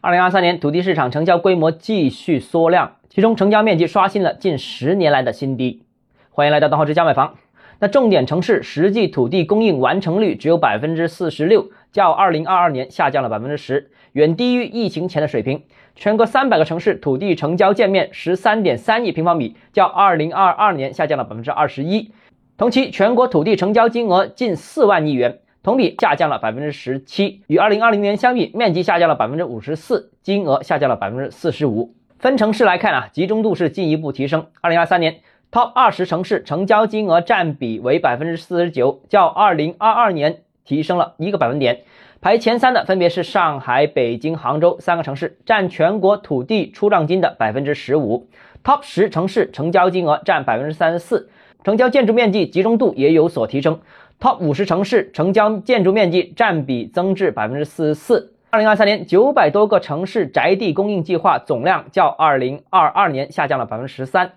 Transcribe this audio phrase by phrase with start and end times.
[0.00, 5.82] 二零二三年土地市场成交规模继续缩量，其中成交面积刷新了近十年来的新低。
[6.30, 7.34] 欢迎来到东浩之家买房。
[7.80, 15.64] 那重点城市实际土地供应完成率只有百分之四十六，较二零二二年下降了百分之十，远低于疫情前的水平。
[15.96, 22.12] 全国三百个城市土地成交建面十三点三亿平方米，较二零二二年下降了百分之二十一。
[22.56, 31.94] 同期全国土地成交金额近四万亿元，同比下降了百分之十七，与二零二零年相比，面积下降了百分之五十四，金额下降了百分之四十五。
[32.18, 34.46] 分城市来看啊，集中度是进一步提升。
[34.60, 35.20] 二零二三年。
[35.52, 41.80] Top 二十城市成交金额占比为百分之四十九，较二零二二年提升了一个百分点。
[42.20, 48.28] 排前三的分别是上海、北京、杭州三个城市，占全国土地出让金的百分之十五。
[48.62, 51.28] Top 十城市成交金额占百分之三十四，
[51.64, 53.80] 成交建筑面积集中度也有所提升。
[54.20, 58.34] Top 五十城市成交建筑面积占比增至百分之四十四。
[58.50, 64.32] 二零二三年九百多个城市宅地供应计划总量较二零二二年下降了百分之十三。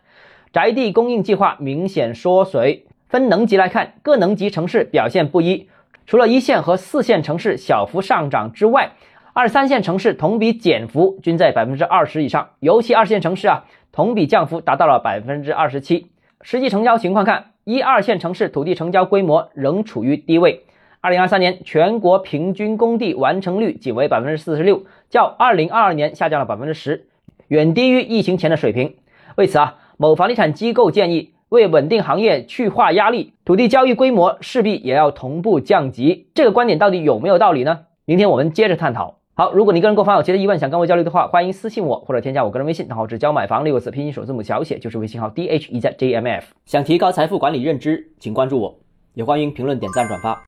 [0.54, 2.86] 宅地供应计划明显缩水。
[3.10, 5.68] 分能级来看，各能级城市表现不一。
[6.06, 8.94] 除了一线和四线城市小幅上涨之外，
[9.34, 12.52] 二三线城市同比减幅均在百分之二十以上。
[12.62, 16.08] 尤其二线城市啊，同比降幅达到了百分之二十七。
[16.42, 20.64] 实际成交情况看，一二线城市土地成交规模仍处于低位。
[21.02, 27.08] 二零二三年全国平均工地完成率仅为百分之四十六，较二零二二年下降了百分之十，
[27.48, 28.96] 远低于疫情前的水平。
[29.36, 29.80] 为此啊。
[29.96, 36.28] 某房地产机构建议，为稳定行业去化压力，土地交易规模势必也要同步降级。
[36.34, 37.82] 这个观点到底有没有道理呢？
[38.04, 39.20] 明天我们接着探讨。
[39.36, 46.54] 好，如果你个人购房有其他疑问，想跟我交流的话，欢迎私信我或者添加我个人微信，然后只交买房六个字拼音首字母小写，就是微信号 d h e z j m f。
[46.66, 48.78] 想提高财富管理认知，请关注我，
[49.16, 50.40] 也欢迎评论、点赞、转发。